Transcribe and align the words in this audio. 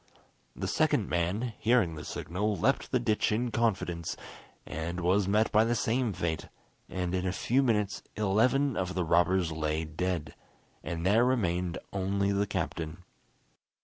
The 0.55 0.67
second 0.67 1.09
man, 1.09 1.53
hearing 1.59 1.93
the 1.93 2.03
signal, 2.03 2.55
leapt 2.57 2.89
the 2.91 2.97
ditch 2.99 3.31
in 3.31 3.51
confidence, 3.51 4.17
and 4.65 4.99
was 4.99 5.27
met 5.27 5.51
by 5.51 5.63
the 5.63 5.75
same 5.75 6.11
fate, 6.11 6.47
and 6.89 7.13
in 7.13 7.27
a 7.27 7.31
few 7.31 7.61
minutes 7.61 8.01
eleven 8.15 8.75
of 8.75 8.95
the 8.95 9.05
robbers 9.05 9.51
lay 9.51 9.85
dead, 9.85 10.33
and 10.83 11.05
there 11.05 11.23
remained 11.23 11.77
only 11.93 12.31
the 12.31 12.47
captain. 12.47 13.03